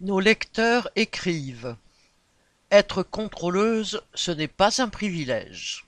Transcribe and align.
Nos 0.00 0.20
lecteurs 0.20 0.88
écrivent: 0.94 1.74
Être 2.70 3.02
contrôleuse, 3.02 4.00
ce 4.14 4.30
n'est 4.30 4.46
pas 4.46 4.80
un 4.80 4.88
privilège. 4.88 5.86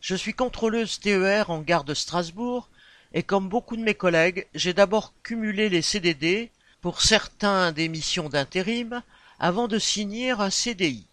Je 0.00 0.14
suis 0.14 0.34
contrôleuse 0.34 1.00
TER 1.00 1.50
en 1.50 1.62
gare 1.62 1.82
de 1.82 1.94
Strasbourg 1.94 2.68
et 3.12 3.24
comme 3.24 3.48
beaucoup 3.48 3.76
de 3.76 3.82
mes 3.82 3.96
collègues, 3.96 4.46
j'ai 4.54 4.72
d'abord 4.72 5.14
cumulé 5.24 5.68
les 5.68 5.82
CDD, 5.82 6.52
pour 6.80 7.02
certains 7.02 7.72
des 7.72 7.88
missions 7.88 8.28
d'intérim, 8.28 9.02
avant 9.40 9.66
de 9.66 9.80
signer 9.80 10.30
un 10.30 10.50
CDI. 10.50 11.08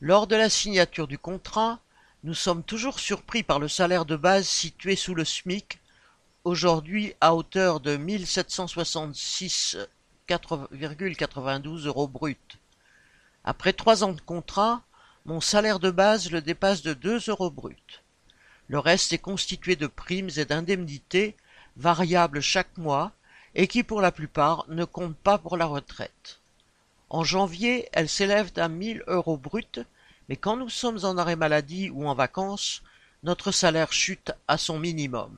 Lors 0.00 0.28
de 0.28 0.36
la 0.36 0.50
signature 0.50 1.08
du 1.08 1.18
contrat, 1.18 1.80
nous 2.22 2.34
sommes 2.34 2.62
toujours 2.62 3.00
surpris 3.00 3.42
par 3.42 3.58
le 3.58 3.66
salaire 3.66 4.04
de 4.04 4.14
base 4.14 4.46
situé 4.46 4.94
sous 4.94 5.16
le 5.16 5.24
SMIC, 5.24 5.80
aujourd'hui 6.44 7.14
à 7.20 7.34
hauteur 7.34 7.80
de 7.80 7.96
1766,92 10.28 11.86
euros 11.86 12.08
brut. 12.08 12.58
Après 13.44 13.74
trois 13.74 14.04
ans 14.04 14.12
de 14.12 14.20
contrat, 14.20 14.82
mon 15.26 15.40
salaire 15.40 15.78
de 15.78 15.90
base 15.90 16.30
le 16.30 16.40
dépasse 16.40 16.82
de 16.82 16.94
deux 16.94 17.18
euros 17.28 17.50
brut. 17.50 18.02
Le 18.68 18.78
reste 18.78 19.12
est 19.12 19.18
constitué 19.18 19.76
de 19.76 19.86
primes 19.86 20.30
et 20.36 20.46
d'indemnités, 20.46 21.36
variables 21.76 22.40
chaque 22.40 22.76
mois, 22.78 23.12
et 23.54 23.68
qui 23.68 23.82
pour 23.82 24.00
la 24.00 24.12
plupart 24.12 24.64
ne 24.68 24.84
comptent 24.84 25.16
pas 25.16 25.36
pour 25.36 25.58
la 25.58 25.66
retraite. 25.66 26.40
En 27.10 27.22
janvier, 27.22 27.88
elles 27.92 28.08
s'élèvent 28.08 28.52
à 28.56 28.68
mille 28.68 29.04
euros 29.06 29.36
bruts, 29.36 29.84
mais 30.28 30.36
quand 30.36 30.56
nous 30.56 30.70
sommes 30.70 31.04
en 31.04 31.18
arrêt 31.18 31.36
maladie 31.36 31.90
ou 31.90 32.08
en 32.08 32.14
vacances, 32.14 32.82
notre 33.22 33.52
salaire 33.52 33.92
chute 33.92 34.32
à 34.48 34.56
son 34.56 34.78
minimum. 34.78 35.36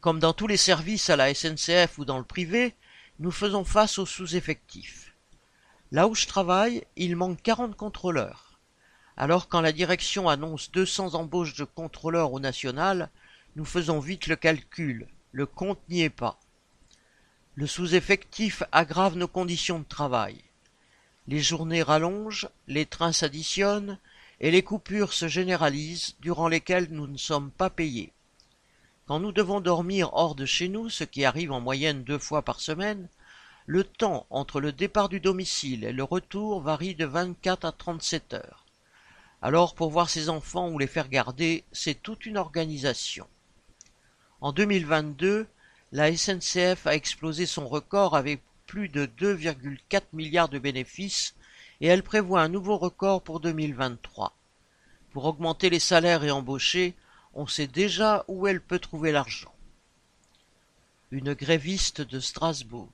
Comme 0.00 0.18
dans 0.18 0.32
tous 0.32 0.46
les 0.46 0.56
services 0.56 1.10
à 1.10 1.16
la 1.16 1.32
SNCF 1.32 1.98
ou 1.98 2.04
dans 2.06 2.18
le 2.18 2.24
privé, 2.24 2.74
nous 3.22 3.30
faisons 3.30 3.62
face 3.62 4.00
aux 4.00 4.04
sous-effectifs. 4.04 5.14
Là 5.92 6.08
où 6.08 6.14
je 6.16 6.26
travaille, 6.26 6.82
il 6.96 7.14
manque 7.14 7.40
quarante 7.40 7.76
contrôleurs. 7.76 8.58
Alors 9.16 9.46
quand 9.46 9.60
la 9.60 9.70
direction 9.70 10.28
annonce 10.28 10.72
deux 10.72 10.86
cents 10.86 11.14
embauches 11.14 11.54
de 11.54 11.62
contrôleurs 11.62 12.32
au 12.32 12.40
national, 12.40 13.10
nous 13.54 13.64
faisons 13.64 14.00
vite 14.00 14.26
le 14.26 14.34
calcul, 14.34 15.06
le 15.30 15.46
compte 15.46 15.78
n'y 15.88 16.02
est 16.02 16.10
pas. 16.10 16.40
Le 17.54 17.68
sous-effectif 17.68 18.64
aggrave 18.72 19.16
nos 19.16 19.28
conditions 19.28 19.78
de 19.78 19.84
travail. 19.84 20.42
Les 21.28 21.38
journées 21.38 21.84
rallongent, 21.84 22.48
les 22.66 22.86
trains 22.86 23.12
s'additionnent, 23.12 24.00
et 24.40 24.50
les 24.50 24.64
coupures 24.64 25.12
se 25.12 25.28
généralisent 25.28 26.16
durant 26.18 26.48
lesquelles 26.48 26.88
nous 26.90 27.06
ne 27.06 27.18
sommes 27.18 27.52
pas 27.52 27.70
payés. 27.70 28.12
Quand 29.12 29.20
nous 29.20 29.30
devons 29.30 29.60
dormir 29.60 30.08
hors 30.14 30.34
de 30.34 30.46
chez 30.46 30.68
nous, 30.68 30.88
ce 30.88 31.04
qui 31.04 31.26
arrive 31.26 31.52
en 31.52 31.60
moyenne 31.60 32.02
deux 32.02 32.18
fois 32.18 32.40
par 32.40 32.60
semaine, 32.60 33.10
le 33.66 33.84
temps 33.84 34.26
entre 34.30 34.58
le 34.58 34.72
départ 34.72 35.10
du 35.10 35.20
domicile 35.20 35.84
et 35.84 35.92
le 35.92 36.02
retour 36.02 36.62
varie 36.62 36.94
de 36.94 37.04
vingt-quatre 37.04 37.66
à 37.66 37.72
trente-sept 37.72 38.32
heures. 38.32 38.64
Alors 39.42 39.74
pour 39.74 39.90
voir 39.90 40.08
ses 40.08 40.30
enfants 40.30 40.70
ou 40.70 40.78
les 40.78 40.86
faire 40.86 41.10
garder, 41.10 41.62
c'est 41.72 42.02
toute 42.02 42.24
une 42.24 42.38
organisation. 42.38 43.26
En 44.40 44.50
2022, 44.50 45.46
la 45.92 46.16
SNCF 46.16 46.86
a 46.86 46.94
explosé 46.94 47.44
son 47.44 47.68
record 47.68 48.16
avec 48.16 48.40
plus 48.66 48.88
de 48.88 49.04
2,4 49.04 50.04
milliards 50.14 50.48
de 50.48 50.58
bénéfices 50.58 51.34
et 51.82 51.86
elle 51.86 52.02
prévoit 52.02 52.40
un 52.40 52.48
nouveau 52.48 52.78
record 52.78 53.20
pour 53.20 53.40
2023. 53.40 54.34
Pour 55.10 55.26
augmenter 55.26 55.68
les 55.68 55.80
salaires 55.80 56.24
et 56.24 56.30
embaucher, 56.30 56.94
on 57.34 57.46
sait 57.46 57.66
déjà 57.66 58.24
où 58.28 58.46
elle 58.46 58.60
peut 58.60 58.78
trouver 58.78 59.12
l'argent. 59.12 59.54
Une 61.10 61.34
gréviste 61.34 62.00
de 62.00 62.20
Strasbourg. 62.20 62.90